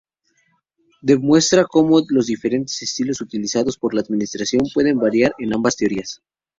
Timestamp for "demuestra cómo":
1.03-2.01